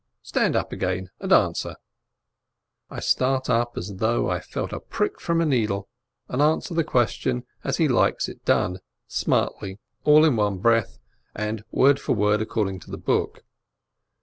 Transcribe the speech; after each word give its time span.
"Stand 0.23 0.55
up 0.55 0.71
again 0.73 1.11
and 1.19 1.31
answer!" 1.31 1.75
I 2.89 2.99
start 2.99 3.51
up 3.51 3.77
as 3.77 3.97
though 3.97 4.31
I 4.31 4.39
felt 4.39 4.73
a 4.73 4.79
prick 4.79 5.21
from 5.21 5.39
a 5.39 5.45
needle, 5.45 5.89
and 6.27 6.41
answer 6.41 6.73
the 6.73 6.83
question 6.83 7.45
as 7.63 7.77
he 7.77 7.87
likes 7.87 8.27
it 8.27 8.43
done: 8.43 8.79
smartly, 9.07 9.77
all 10.03 10.25
in 10.25 10.37
one 10.37 10.57
breath, 10.57 10.97
and 11.35 11.63
word 11.69 11.99
for 11.99 12.13
word 12.15 12.41
according 12.41 12.79
to 12.79 12.89
the 12.89 12.97
book. 12.97 13.43